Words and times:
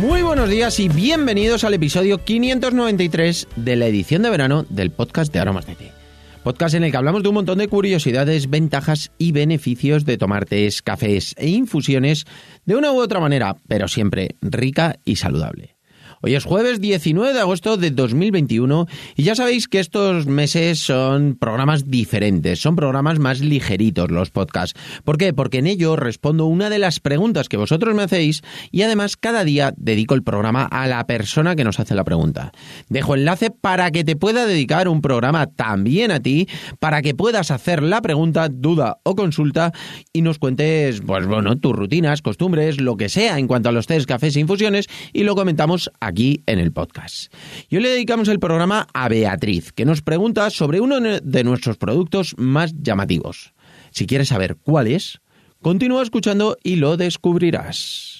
Muy 0.00 0.22
buenos 0.22 0.48
días 0.48 0.80
y 0.80 0.88
bienvenidos 0.88 1.62
al 1.62 1.74
episodio 1.74 2.24
593 2.24 3.48
de 3.54 3.76
la 3.76 3.86
edición 3.86 4.22
de 4.22 4.30
verano 4.30 4.64
del 4.70 4.90
podcast 4.90 5.30
de 5.30 5.40
Aromas 5.40 5.66
de. 5.66 5.92
Podcast 6.42 6.74
en 6.74 6.84
el 6.84 6.90
que 6.90 6.96
hablamos 6.96 7.22
de 7.22 7.28
un 7.28 7.34
montón 7.34 7.58
de 7.58 7.68
curiosidades, 7.68 8.48
ventajas 8.48 9.12
y 9.18 9.32
beneficios 9.32 10.06
de 10.06 10.16
tomar 10.16 10.46
tés, 10.46 10.80
cafés 10.80 11.34
e 11.36 11.48
infusiones 11.50 12.24
de 12.64 12.76
una 12.76 12.92
u 12.92 12.98
otra 12.98 13.20
manera, 13.20 13.56
pero 13.68 13.88
siempre 13.88 14.36
rica 14.40 14.96
y 15.04 15.16
saludable. 15.16 15.76
Hoy 16.22 16.34
es 16.34 16.44
jueves 16.44 16.82
19 16.82 17.32
de 17.32 17.40
agosto 17.40 17.78
de 17.78 17.90
2021 17.92 18.86
y 19.16 19.22
ya 19.22 19.34
sabéis 19.34 19.68
que 19.68 19.80
estos 19.80 20.26
meses 20.26 20.78
son 20.78 21.34
programas 21.34 21.90
diferentes, 21.90 22.60
son 22.60 22.76
programas 22.76 23.18
más 23.18 23.40
ligeritos 23.40 24.10
los 24.10 24.30
podcasts. 24.30 24.78
¿Por 25.02 25.16
qué? 25.16 25.32
Porque 25.32 25.60
en 25.60 25.66
ello 25.66 25.96
respondo 25.96 26.44
una 26.44 26.68
de 26.68 26.78
las 26.78 27.00
preguntas 27.00 27.48
que 27.48 27.56
vosotros 27.56 27.94
me 27.94 28.02
hacéis 28.02 28.42
y 28.70 28.82
además 28.82 29.16
cada 29.16 29.44
día 29.44 29.72
dedico 29.78 30.14
el 30.14 30.22
programa 30.22 30.64
a 30.64 30.86
la 30.88 31.06
persona 31.06 31.56
que 31.56 31.64
nos 31.64 31.80
hace 31.80 31.94
la 31.94 32.04
pregunta. 32.04 32.52
Dejo 32.90 33.14
enlace 33.14 33.50
para 33.50 33.90
que 33.90 34.04
te 34.04 34.14
pueda 34.14 34.44
dedicar 34.44 34.88
un 34.88 35.00
programa 35.00 35.46
también 35.46 36.10
a 36.10 36.20
ti, 36.20 36.48
para 36.80 37.00
que 37.00 37.14
puedas 37.14 37.50
hacer 37.50 37.82
la 37.82 38.02
pregunta, 38.02 38.50
duda 38.50 38.98
o 39.04 39.16
consulta 39.16 39.72
y 40.12 40.20
nos 40.20 40.38
cuentes, 40.38 41.00
pues 41.00 41.26
bueno, 41.26 41.56
tus 41.56 41.74
rutinas, 41.74 42.20
costumbres, 42.20 42.78
lo 42.78 42.98
que 42.98 43.08
sea 43.08 43.38
en 43.38 43.46
cuanto 43.46 43.70
a 43.70 43.72
los 43.72 43.86
test, 43.86 44.06
cafés 44.06 44.36
e 44.36 44.40
infusiones 44.40 44.86
y 45.14 45.22
lo 45.22 45.34
comentamos 45.34 45.90
aquí 45.98 46.09
en 46.16 46.58
el 46.58 46.72
podcast. 46.72 47.32
Y 47.68 47.76
hoy 47.76 47.82
le 47.82 47.90
dedicamos 47.90 48.28
el 48.28 48.40
programa 48.40 48.86
a 48.92 49.08
Beatriz, 49.08 49.72
que 49.72 49.84
nos 49.84 50.02
pregunta 50.02 50.50
sobre 50.50 50.80
uno 50.80 51.00
de 51.00 51.44
nuestros 51.44 51.76
productos 51.76 52.34
más 52.36 52.74
llamativos. 52.76 53.54
Si 53.90 54.06
quieres 54.06 54.28
saber 54.28 54.56
cuál 54.56 54.88
es, 54.88 55.20
continúa 55.62 56.02
escuchando 56.02 56.56
y 56.62 56.76
lo 56.76 56.96
descubrirás. 56.96 58.19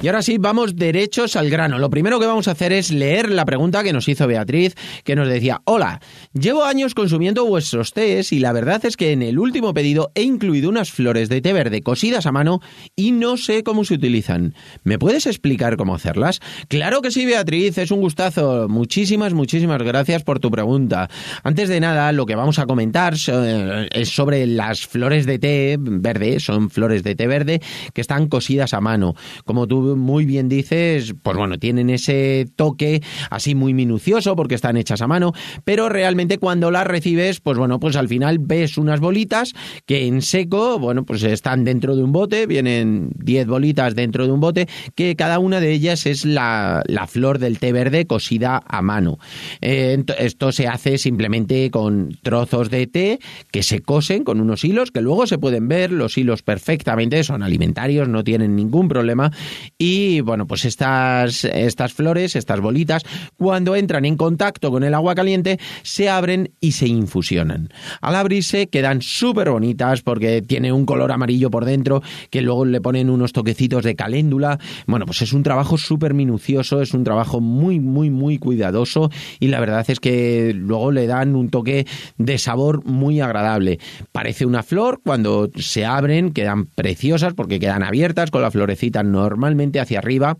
Y 0.00 0.06
ahora 0.06 0.22
sí, 0.22 0.38
vamos 0.38 0.76
derechos 0.76 1.34
al 1.34 1.50
grano. 1.50 1.76
Lo 1.80 1.90
primero 1.90 2.20
que 2.20 2.26
vamos 2.26 2.46
a 2.46 2.52
hacer 2.52 2.72
es 2.72 2.92
leer 2.92 3.30
la 3.30 3.44
pregunta 3.44 3.82
que 3.82 3.92
nos 3.92 4.08
hizo 4.08 4.28
Beatriz, 4.28 4.76
que 5.02 5.16
nos 5.16 5.26
decía, 5.26 5.60
hola, 5.64 6.00
llevo 6.32 6.62
años 6.62 6.94
consumiendo 6.94 7.44
vuestros 7.44 7.92
tés 7.92 8.32
y 8.32 8.38
la 8.38 8.52
verdad 8.52 8.84
es 8.84 8.96
que 8.96 9.10
en 9.10 9.22
el 9.22 9.40
último 9.40 9.74
pedido 9.74 10.12
he 10.14 10.22
incluido 10.22 10.68
unas 10.68 10.92
flores 10.92 11.28
de 11.28 11.40
té 11.40 11.52
verde 11.52 11.82
cosidas 11.82 12.26
a 12.26 12.32
mano 12.32 12.60
y 12.94 13.10
no 13.10 13.36
sé 13.36 13.64
cómo 13.64 13.84
se 13.84 13.94
utilizan. 13.94 14.54
¿Me 14.84 15.00
puedes 15.00 15.26
explicar 15.26 15.76
cómo 15.76 15.96
hacerlas? 15.96 16.38
Claro 16.68 17.02
que 17.02 17.10
sí, 17.10 17.26
Beatriz, 17.26 17.76
es 17.78 17.90
un 17.90 18.00
gustazo. 18.00 18.68
Muchísimas, 18.68 19.34
muchísimas 19.34 19.82
gracias 19.82 20.22
por 20.22 20.38
tu 20.38 20.48
pregunta. 20.52 21.10
Antes 21.42 21.68
de 21.68 21.80
nada, 21.80 22.12
lo 22.12 22.24
que 22.24 22.36
vamos 22.36 22.60
a 22.60 22.66
comentar 22.66 23.14
es 23.14 24.08
sobre 24.10 24.46
las 24.46 24.86
flores 24.86 25.26
de 25.26 25.40
té 25.40 25.76
verde, 25.76 26.38
son 26.38 26.70
flores 26.70 27.02
de 27.02 27.16
té 27.16 27.26
verde 27.26 27.60
que 27.92 28.00
están 28.00 28.28
cosidas 28.28 28.74
a 28.74 28.80
mano. 28.80 29.16
Como 29.44 29.66
tú 29.66 29.87
muy 29.96 30.24
bien 30.24 30.48
dices, 30.48 31.14
pues 31.22 31.36
bueno, 31.36 31.58
tienen 31.58 31.90
ese 31.90 32.46
toque 32.56 33.02
así 33.30 33.54
muy 33.54 33.74
minucioso 33.74 34.36
porque 34.36 34.54
están 34.54 34.76
hechas 34.76 35.02
a 35.02 35.06
mano, 35.06 35.32
pero 35.64 35.88
realmente 35.88 36.38
cuando 36.38 36.70
las 36.70 36.86
recibes, 36.86 37.40
pues 37.40 37.58
bueno, 37.58 37.80
pues 37.80 37.96
al 37.96 38.08
final 38.08 38.38
ves 38.38 38.78
unas 38.78 39.00
bolitas 39.00 39.54
que 39.86 40.06
en 40.06 40.22
seco, 40.22 40.78
bueno, 40.78 41.04
pues 41.04 41.22
están 41.22 41.64
dentro 41.64 41.96
de 41.96 42.02
un 42.02 42.12
bote, 42.12 42.46
vienen 42.46 43.10
10 43.16 43.46
bolitas 43.46 43.94
dentro 43.94 44.26
de 44.26 44.32
un 44.32 44.40
bote, 44.40 44.68
que 44.94 45.16
cada 45.16 45.38
una 45.38 45.60
de 45.60 45.72
ellas 45.72 46.06
es 46.06 46.24
la, 46.24 46.82
flor 47.08 47.38
del 47.38 47.58
té 47.58 47.72
verde 47.72 48.06
cosida 48.06 48.62
a 48.66 48.82
mano. 48.82 49.18
Eh, 49.60 50.02
esto 50.18 50.52
se 50.52 50.68
hace 50.68 50.98
simplemente 50.98 51.70
con 51.70 52.16
trozos 52.22 52.70
de 52.70 52.86
té 52.86 53.18
que 53.50 53.62
se 53.62 53.80
cosen 53.80 54.24
con 54.24 54.40
unos 54.40 54.64
hilos 54.64 54.90
que 54.90 55.00
luego 55.00 55.26
se 55.26 55.38
pueden 55.38 55.68
ver, 55.68 55.92
los 55.92 56.18
hilos 56.18 56.42
perfectamente 56.42 57.22
son 57.24 57.42
alimentarios, 57.42 58.08
no 58.08 58.24
tienen 58.24 58.56
ningún 58.56 58.88
problema 58.88 59.32
y 59.80 60.20
bueno, 60.22 60.48
pues 60.48 60.64
estas, 60.64 61.44
estas 61.44 61.92
flores, 61.92 62.34
estas 62.34 62.60
bolitas, 62.60 63.04
cuando 63.36 63.76
entran 63.76 64.04
en 64.04 64.16
contacto 64.16 64.72
con 64.72 64.82
el 64.82 64.92
agua 64.92 65.14
caliente, 65.14 65.60
se 65.84 66.08
abren 66.08 66.50
y 66.60 66.72
se 66.72 66.88
infusionan. 66.88 67.68
Al 68.00 68.16
abrirse 68.16 68.66
quedan 68.66 69.02
súper 69.02 69.50
bonitas 69.50 70.02
porque 70.02 70.42
tiene 70.42 70.72
un 70.72 70.84
color 70.84 71.12
amarillo 71.12 71.48
por 71.48 71.64
dentro, 71.64 72.02
que 72.30 72.42
luego 72.42 72.64
le 72.64 72.80
ponen 72.80 73.08
unos 73.08 73.32
toquecitos 73.32 73.84
de 73.84 73.94
caléndula. 73.94 74.58
Bueno, 74.88 75.06
pues 75.06 75.22
es 75.22 75.32
un 75.32 75.44
trabajo 75.44 75.78
súper 75.78 76.12
minucioso, 76.12 76.82
es 76.82 76.92
un 76.92 77.04
trabajo 77.04 77.40
muy, 77.40 77.78
muy, 77.78 78.10
muy 78.10 78.38
cuidadoso 78.38 79.10
y 79.38 79.46
la 79.46 79.60
verdad 79.60 79.88
es 79.88 80.00
que 80.00 80.54
luego 80.56 80.90
le 80.90 81.06
dan 81.06 81.36
un 81.36 81.50
toque 81.50 81.86
de 82.16 82.38
sabor 82.38 82.84
muy 82.84 83.20
agradable. 83.20 83.78
Parece 84.10 84.44
una 84.44 84.64
flor, 84.64 85.00
cuando 85.04 85.50
se 85.54 85.86
abren 85.86 86.32
quedan 86.32 86.66
preciosas 86.66 87.34
porque 87.34 87.60
quedan 87.60 87.84
abiertas 87.84 88.32
con 88.32 88.42
la 88.42 88.50
florecita 88.50 89.04
normalmente 89.04 89.67
hacia 89.76 89.98
arriba 89.98 90.36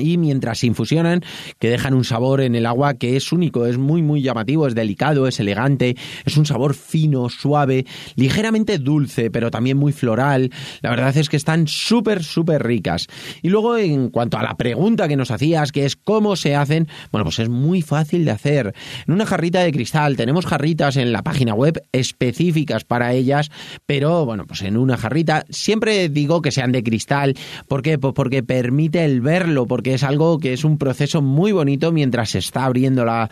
y 0.00 0.16
mientras 0.18 0.58
se 0.58 0.66
infusionan, 0.66 1.22
que 1.58 1.70
dejan 1.70 1.94
un 1.94 2.04
sabor 2.04 2.40
en 2.40 2.54
el 2.54 2.66
agua 2.66 2.94
que 2.94 3.16
es 3.16 3.32
único, 3.32 3.66
es 3.66 3.78
muy 3.78 4.02
muy 4.02 4.22
llamativo, 4.22 4.66
es 4.66 4.74
delicado, 4.74 5.26
es 5.26 5.40
elegante, 5.40 5.96
es 6.24 6.36
un 6.36 6.46
sabor 6.46 6.74
fino, 6.74 7.28
suave, 7.28 7.86
ligeramente 8.16 8.78
dulce, 8.78 9.30
pero 9.30 9.50
también 9.50 9.76
muy 9.76 9.92
floral. 9.92 10.50
La 10.82 10.90
verdad 10.90 11.16
es 11.16 11.28
que 11.28 11.36
están 11.36 11.68
súper 11.68 12.24
súper 12.24 12.62
ricas. 12.62 13.06
Y 13.42 13.48
luego 13.48 13.76
en 13.76 14.10
cuanto 14.10 14.38
a 14.38 14.42
la 14.42 14.56
pregunta 14.56 15.08
que 15.08 15.16
nos 15.16 15.30
hacías, 15.30 15.72
que 15.72 15.84
es 15.84 15.96
cómo 15.96 16.36
se 16.36 16.54
hacen, 16.54 16.88
bueno, 17.12 17.24
pues 17.24 17.38
es 17.38 17.48
muy 17.48 17.82
fácil 17.82 18.24
de 18.24 18.30
hacer. 18.30 18.74
En 19.06 19.14
una 19.14 19.26
jarrita 19.26 19.60
de 19.60 19.72
cristal, 19.72 20.16
tenemos 20.16 20.46
jarritas 20.46 20.96
en 20.96 21.12
la 21.12 21.22
página 21.22 21.54
web 21.54 21.82
específicas 21.92 22.84
para 22.84 23.12
ellas, 23.12 23.50
pero 23.86 24.24
bueno, 24.24 24.46
pues 24.46 24.62
en 24.62 24.76
una 24.76 24.96
jarrita 24.96 25.44
siempre 25.50 26.08
digo 26.08 26.42
que 26.42 26.50
sean 26.50 26.72
de 26.72 26.82
cristal, 26.82 27.34
¿por 27.68 27.82
qué? 27.82 27.98
Pues 27.98 28.14
porque 28.14 28.42
permite 28.42 29.04
el 29.04 29.20
verlo, 29.20 29.66
porque 29.66 29.89
es 29.94 30.02
algo 30.02 30.38
que 30.38 30.52
es 30.52 30.64
un 30.64 30.78
proceso 30.78 31.22
muy 31.22 31.52
bonito 31.52 31.92
mientras 31.92 32.30
se 32.30 32.38
está 32.38 32.64
abriendo 32.64 33.04
la, 33.04 33.28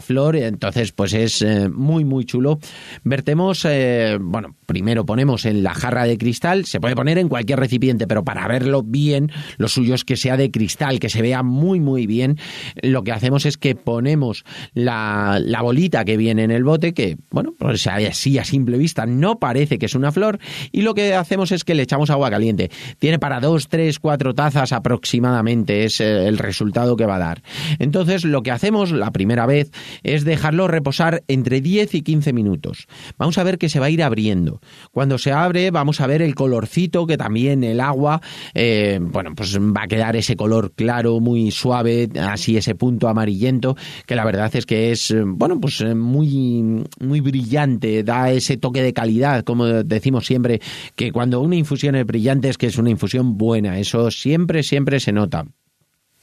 flor, 0.00 0.36
entonces 0.36 0.92
pues 0.92 1.14
es 1.14 1.42
eh, 1.42 1.68
muy 1.68 2.04
muy 2.04 2.24
chulo. 2.24 2.58
Vertemos, 3.04 3.64
eh, 3.64 4.18
bueno, 4.20 4.56
primero 4.66 5.06
ponemos 5.06 5.44
en 5.46 5.62
la 5.62 5.74
jarra 5.74 6.04
de 6.04 6.18
cristal, 6.18 6.64
se 6.66 6.80
puede 6.80 6.94
poner 6.94 7.18
en 7.18 7.28
cualquier 7.28 7.58
recipiente, 7.58 8.06
pero 8.06 8.24
para 8.24 8.46
verlo 8.48 8.82
bien, 8.82 9.30
lo 9.56 9.68
suyo 9.68 9.94
es 9.94 10.04
que 10.04 10.16
sea 10.16 10.36
de 10.36 10.50
cristal, 10.50 10.98
que 11.00 11.08
se 11.08 11.22
vea 11.22 11.42
muy 11.42 11.80
muy 11.80 12.06
bien. 12.06 12.38
Lo 12.82 13.04
que 13.04 13.12
hacemos 13.12 13.46
es 13.46 13.56
que 13.56 13.74
ponemos 13.74 14.44
la, 14.74 15.40
la 15.40 15.62
bolita 15.62 16.04
que 16.04 16.16
viene 16.16 16.44
en 16.44 16.50
el 16.50 16.64
bote, 16.64 16.92
que 16.92 17.16
bueno, 17.30 17.54
pues 17.58 17.86
así 17.86 18.38
a 18.38 18.44
simple 18.44 18.78
vista 18.78 19.06
no 19.06 19.38
parece 19.38 19.78
que 19.78 19.86
es 19.86 19.94
una 19.94 20.12
flor, 20.12 20.38
y 20.72 20.82
lo 20.82 20.94
que 20.94 21.14
hacemos 21.14 21.52
es 21.52 21.64
que 21.64 21.74
le 21.74 21.82
echamos 21.82 22.10
agua 22.10 22.30
caliente. 22.30 22.70
Tiene 22.98 23.18
para 23.18 23.40
dos, 23.40 23.68
tres, 23.68 23.98
cuatro 23.98 24.34
tazas 24.34 24.72
aproximadamente 24.72 25.83
es 25.84 26.00
eh, 26.00 26.26
el 26.26 26.38
resultado 26.38 26.96
que 26.96 27.06
va 27.06 27.16
a 27.16 27.20
dar. 27.20 27.42
Entonces, 27.78 28.24
lo 28.24 28.42
que 28.42 28.50
hacemos 28.50 28.92
la 28.92 29.10
primera 29.10 29.46
vez 29.46 29.70
es 30.02 30.24
dejarlo 30.24 30.68
reposar 30.68 31.22
entre 31.28 31.60
10 31.60 31.94
y 31.94 32.02
15 32.02 32.32
minutos. 32.32 32.86
Vamos 33.18 33.38
a 33.38 33.44
ver 33.44 33.58
que 33.58 33.68
se 33.68 33.80
va 33.80 33.86
a 33.86 33.90
ir 33.90 34.02
abriendo. 34.02 34.60
Cuando 34.92 35.18
se 35.18 35.32
abre, 35.32 35.70
vamos 35.70 36.00
a 36.00 36.06
ver 36.06 36.22
el 36.22 36.34
colorcito 36.34 37.06
que 37.06 37.16
también 37.16 37.64
el 37.64 37.80
agua, 37.80 38.20
eh, 38.54 38.98
bueno, 39.00 39.34
pues 39.34 39.58
va 39.58 39.82
a 39.82 39.88
quedar 39.88 40.16
ese 40.16 40.36
color 40.36 40.72
claro, 40.74 41.20
muy 41.20 41.50
suave, 41.50 42.08
así 42.20 42.56
ese 42.56 42.74
punto 42.74 43.08
amarillento, 43.08 43.76
que 44.06 44.14
la 44.14 44.24
verdad 44.24 44.54
es 44.54 44.66
que 44.66 44.92
es, 44.92 45.14
bueno, 45.24 45.60
pues 45.60 45.84
muy, 45.94 46.84
muy 47.00 47.20
brillante, 47.20 48.02
da 48.02 48.30
ese 48.30 48.56
toque 48.56 48.82
de 48.82 48.92
calidad, 48.92 49.44
como 49.44 49.66
decimos 49.66 50.26
siempre, 50.26 50.60
que 50.96 51.12
cuando 51.12 51.40
una 51.40 51.56
infusión 51.56 51.94
es 51.94 52.06
brillante 52.06 52.48
es 52.48 52.58
que 52.58 52.66
es 52.66 52.78
una 52.78 52.90
infusión 52.90 53.36
buena, 53.36 53.78
eso 53.78 54.10
siempre, 54.10 54.62
siempre 54.62 55.00
se 55.00 55.12
nota. 55.12 55.44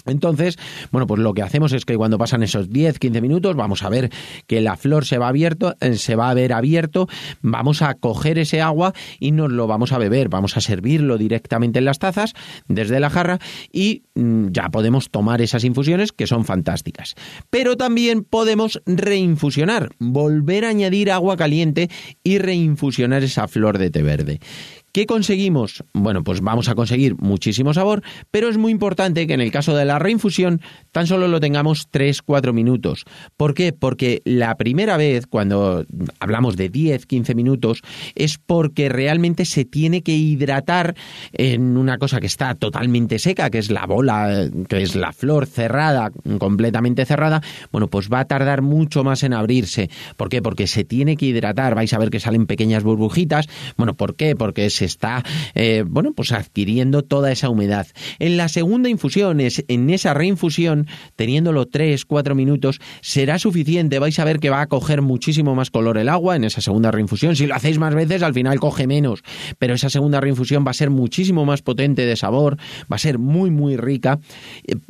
Entonces, 0.06 0.58
bueno, 0.92 1.08
pues 1.08 1.20
lo 1.22 1.34
que 1.34 1.42
hacemos 1.42 1.74
es 1.74 1.86
que 1.86 1.98
cuando 1.98 2.18
pasan 2.18 2.44
esos 2.44 2.70
10, 2.70 3.00
15 3.00 3.22
minutos, 3.22 3.56
vamos 3.56 3.84
a 3.84 3.90
ver 3.90 4.10
que 4.48 4.62
la 4.62 4.78
flor 4.78 5.06
se 5.06 5.18
va 5.18 5.28
abierto, 5.28 5.76
eh, 5.80 5.96
se 5.96 6.16
va 6.16 6.30
a 6.30 6.34
ver 6.34 6.54
abierto, 6.54 7.08
vamos 7.42 7.82
a 7.82 7.94
coger 7.96 8.40
ese 8.40 8.62
agua 8.62 8.94
y 9.20 9.32
nos 9.32 9.52
lo 9.52 9.68
vamos 9.68 9.92
a 9.92 9.98
beber, 9.98 10.30
vamos 10.30 10.58
a 10.58 10.62
servirlo 10.62 11.18
directamente 11.18 11.80
en 11.80 11.86
las 11.86 12.00
tazas 12.00 12.34
desde 12.68 13.00
la 13.00 13.10
jarra 13.10 13.40
y 13.72 14.04
mm, 14.16 14.48
ya 14.52 14.70
podemos 14.70 15.10
tomar 15.10 15.42
esas 15.42 15.64
infusiones 15.64 16.12
que 16.12 16.28
son 16.28 16.46
fantásticas. 16.46 17.16
Pero 17.50 17.78
también 17.78 18.24
podemos 18.24 18.82
reinfusionar, 18.86 19.90
volver 20.00 20.66
a 20.66 20.70
añadir 20.70 21.12
agua 21.12 21.38
caliente 21.38 21.90
y 22.24 22.38
reinfusionar 22.38 23.24
esa 23.24 23.48
flor 23.48 23.78
de 23.78 23.90
té 23.92 24.04
verde. 24.04 24.40
¿Qué 24.92 25.06
conseguimos? 25.06 25.86
Bueno, 25.94 26.22
pues 26.24 26.42
vamos 26.42 26.68
a 26.68 26.76
conseguir 26.76 27.16
muchísimo 27.18 27.74
sabor, 27.74 28.04
pero 28.30 28.50
es 28.50 28.58
muy 28.58 28.74
importante 28.74 29.26
que 29.26 29.34
en 29.34 29.40
el 29.40 29.50
caso 29.50 29.74
de 29.74 29.86
la 29.86 30.00
reinfusión 30.00 30.60
tan 30.92 31.08
solo 31.08 31.30
lo 31.30 31.40
tengamos 31.40 31.90
3-4 31.90 32.52
minutos. 32.52 33.06
¿Por 33.38 33.54
qué? 33.54 33.72
Porque 33.72 34.22
la 34.26 34.58
primera 34.58 34.98
vez, 34.98 35.28
cuando 35.28 35.86
hablamos 36.20 36.58
de 36.58 36.70
10-15 36.70 37.36
minutos, 37.36 37.82
es 38.16 38.38
porque 38.38 38.90
realmente 38.90 39.46
se 39.46 39.64
tiene 39.64 40.02
que 40.02 40.14
hidratar 40.14 40.96
en 41.32 41.78
una 41.78 41.98
cosa 41.98 42.20
que 42.20 42.28
está 42.28 42.56
totalmente 42.56 43.18
seca, 43.18 43.50
que 43.50 43.60
es 43.60 43.72
la 43.72 43.86
bola, 43.86 44.50
que 44.68 44.82
es 44.82 44.96
la 44.98 45.14
flor 45.14 45.46
cerrada, 45.46 46.12
completamente 46.38 47.06
cerrada. 47.06 47.42
Bueno, 47.72 47.88
pues 47.88 48.10
va 48.10 48.20
a 48.20 48.26
tardar 48.26 48.62
mucho 48.62 49.06
más 49.06 49.24
en 49.24 49.34
abrirse. 49.34 49.90
¿Por 50.18 50.28
qué? 50.28 50.42
Porque 50.42 50.68
se 50.68 50.84
tiene 50.84 51.16
que 51.16 51.28
hidratar. 51.28 51.76
Vais 51.76 51.94
a 51.94 51.98
ver 51.98 52.10
que 52.10 52.20
salen 52.20 52.46
pequeñas 52.46 52.84
burbujitas. 52.84 53.48
Bueno, 53.78 53.94
¿por 53.94 54.16
qué? 54.16 54.36
Porque 54.36 54.66
es 54.66 54.81
está, 54.82 55.24
eh, 55.56 55.84
bueno, 55.88 56.14
pues 56.14 56.32
adquiriendo 56.32 57.04
toda 57.04 57.32
esa 57.32 57.50
humedad. 57.50 57.88
En 58.20 58.38
la 58.38 58.48
segunda 58.48 58.90
infusión, 58.90 59.40
es, 59.40 59.64
en 59.68 59.90
esa 59.90 60.14
reinfusión, 60.14 60.88
teniéndolo 61.16 61.68
3, 61.68 62.06
4 62.06 62.36
minutos, 62.36 62.80
será 63.02 63.40
suficiente. 63.40 64.00
Vais 64.00 64.18
a 64.20 64.26
ver 64.26 64.40
que 64.40 64.50
va 64.50 64.62
a 64.62 64.68
coger 64.68 65.02
muchísimo 65.02 65.56
más 65.56 65.70
color 65.70 65.98
el 65.98 66.10
agua 66.10 66.36
en 66.36 66.44
esa 66.44 66.62
segunda 66.62 66.92
reinfusión. 66.92 67.36
Si 67.36 67.48
lo 67.48 67.56
hacéis 67.56 67.78
más 67.78 67.96
veces, 67.96 68.24
al 68.24 68.34
final 68.34 68.60
coge 68.60 68.88
menos. 68.88 69.24
Pero 69.60 69.74
esa 69.74 69.90
segunda 69.90 70.20
reinfusión 70.20 70.66
va 70.66 70.72
a 70.72 70.76
ser 70.76 70.90
muchísimo 70.90 71.46
más 71.46 71.62
potente 71.62 72.06
de 72.06 72.16
sabor, 72.16 72.58
va 72.92 72.96
a 72.96 73.00
ser 73.00 73.18
muy, 73.18 73.52
muy 73.52 73.78
rica. 73.78 74.20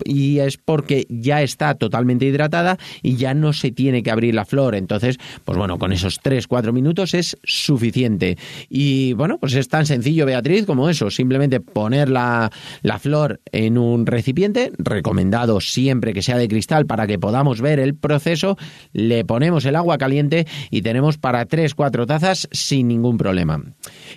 Y 0.05 0.39
es 0.39 0.57
porque 0.57 1.05
ya 1.09 1.41
está 1.41 1.75
totalmente 1.75 2.25
hidratada 2.25 2.77
y 3.01 3.15
ya 3.15 3.33
no 3.33 3.53
se 3.53 3.71
tiene 3.71 4.03
que 4.03 4.11
abrir 4.11 4.35
la 4.35 4.45
flor. 4.45 4.75
Entonces, 4.75 5.17
pues 5.45 5.57
bueno, 5.57 5.77
con 5.77 5.91
esos 5.91 6.19
3, 6.21 6.47
4 6.47 6.73
minutos 6.73 7.13
es 7.13 7.37
suficiente. 7.43 8.37
Y 8.69 9.13
bueno, 9.13 9.37
pues 9.37 9.55
está 9.55 9.80
tan 9.81 9.87
sencillo, 9.87 10.27
Beatriz, 10.27 10.67
como 10.67 10.89
eso, 10.89 11.09
simplemente 11.09 11.59
poner 11.59 12.07
la, 12.07 12.51
la 12.83 12.99
flor 12.99 13.41
en 13.51 13.79
un 13.79 14.05
recipiente, 14.05 14.71
recomendado 14.77 15.59
siempre 15.59 16.13
que 16.13 16.21
sea 16.21 16.37
de 16.37 16.47
cristal 16.47 16.85
para 16.85 17.07
que 17.07 17.17
podamos 17.17 17.61
ver 17.61 17.79
el 17.79 17.95
proceso, 17.95 18.57
le 18.93 19.25
ponemos 19.25 19.65
el 19.65 19.75
agua 19.75 19.97
caliente 19.97 20.45
y 20.69 20.83
tenemos 20.83 21.17
para 21.17 21.47
3-4 21.47 22.05
tazas 22.05 22.47
sin 22.51 22.89
ningún 22.89 23.17
problema. 23.17 23.63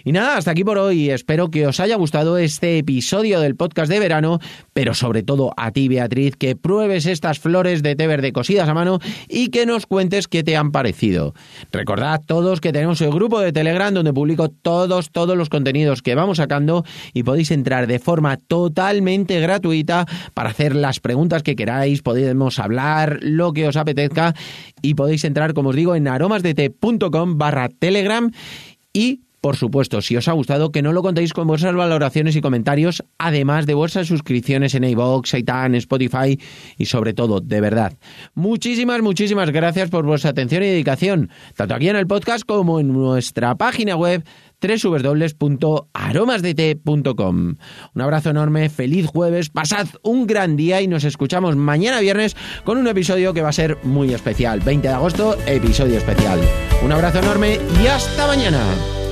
Y 0.05 0.13
nada, 0.13 0.37
hasta 0.37 0.51
aquí 0.51 0.65
por 0.65 0.77
hoy, 0.77 1.09
espero 1.09 1.51
que 1.51 1.67
os 1.67 1.81
haya 1.81 1.97
gustado 1.97 2.37
este 2.37 2.77
episodio 2.77 3.41
del 3.41 3.57
podcast 3.57 3.91
de 3.91 4.01
verano, 4.01 4.41
pero 4.75 4.93
sobre 4.93 5.23
todo 5.23 5.55
a 5.57 5.71
ti, 5.71 5.89
Beatriz, 5.89 6.37
que 6.37 6.57
pruebes 6.57 7.07
estas 7.07 7.39
flores 7.39 7.83
de 7.83 7.97
té 7.97 8.07
verde 8.07 8.35
cosidas 8.35 8.69
a 8.69 8.75
mano 8.75 8.99
y 9.31 9.49
que 9.49 9.65
nos 9.65 9.87
cuentes 9.87 10.29
qué 10.29 10.43
te 10.43 10.59
han 10.59 10.73
parecido. 10.73 11.33
Recordad 11.73 12.21
todos 12.27 12.61
que 12.61 12.73
tenemos 12.73 13.01
el 13.01 13.13
grupo 13.13 13.41
de 13.41 13.53
Telegram 13.53 13.95
donde 13.95 14.13
publico 14.13 14.51
todos, 14.51 15.11
todos 15.11 15.39
los 15.39 15.49
contenidos 15.55 16.03
que 16.03 16.17
vamos 16.17 16.39
sacando 16.39 16.85
y 17.13 17.23
podéis 17.23 17.53
entrar 17.53 17.87
de 17.87 18.01
forma 18.01 18.37
totalmente 18.39 19.39
gratuita 19.39 20.05
para 20.35 20.51
hacer 20.51 20.75
las 20.75 20.99
preguntas 20.99 21.45
que 21.45 21.55
queráis, 21.55 22.03
podemos 22.03 22.59
hablar 22.59 23.21
lo 23.23 23.53
que 23.53 23.69
os 23.69 23.77
apetezca 23.77 24.35
y 24.83 24.95
podéis 24.95 25.23
entrar, 25.23 25.55
como 25.55 25.69
os 25.69 25.77
digo, 25.77 25.95
en 25.95 26.09
aromasdete.com 26.09 27.39
barra 27.39 27.69
telegram 27.69 28.33
y 28.93 29.24
por 29.45 29.57
supuesto, 29.57 30.01
si 30.01 30.17
os 30.17 30.27
ha 30.27 30.33
gustado, 30.33 30.73
que 30.73 30.81
no 30.81 30.95
lo 30.95 31.03
contéis 31.03 31.35
con 31.35 31.47
vuestras 31.47 31.75
valoraciones 31.75 32.35
y 32.35 32.41
comentarios, 32.41 33.05
además 33.19 33.67
de 33.67 33.75
vuestras 33.75 34.07
suscripciones 34.07 34.75
en 34.75 34.85
iVoox, 34.85 35.35
iTunes, 35.35 35.81
Spotify 35.81 36.41
y 36.79 36.87
sobre 36.87 37.13
todo, 37.13 37.41
de 37.41 37.61
verdad. 37.61 37.93
Muchísimas, 38.33 39.03
muchísimas 39.03 39.51
gracias 39.51 39.91
por 39.91 40.07
vuestra 40.07 40.31
atención 40.31 40.63
y 40.63 40.69
dedicación, 40.69 41.29
tanto 41.57 41.75
aquí 41.75 41.91
en 41.91 41.97
el 41.97 42.07
podcast 42.07 42.47
como 42.47 42.81
en 42.81 42.95
nuestra 42.95 43.55
página 43.55 43.97
web 43.97 44.25
www.aromasdt.com. 44.63 47.55
Un 47.95 48.01
abrazo 48.01 48.31
enorme, 48.31 48.71
feliz 48.71 49.05
jueves, 49.05 49.51
pasad 49.51 49.89
un 50.03 50.27
gran 50.27 50.57
día 50.57 50.81
y 50.81 50.89
nos 50.89 51.05
escuchamos 51.05 51.55
mañana 51.55 52.01
viernes 52.01 52.35
con 52.65 52.79
un 52.79 52.89
episodio 52.89 53.35
que 53.35 53.43
va 53.43 53.51
a 53.51 53.53
ser 53.53 53.77
muy 53.83 54.15
especial. 54.15 54.61
20 54.61 54.89
de 54.89 54.95
agosto, 54.95 55.37
episodio 55.47 55.99
especial. 55.99 56.41
Un 56.83 56.93
abrazo 56.93 57.19
enorme 57.19 57.59
y 57.83 57.89
hasta 57.89 58.27
mañana. 58.27 59.04